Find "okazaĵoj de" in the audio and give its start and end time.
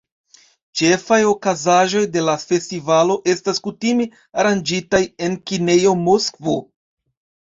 1.31-2.23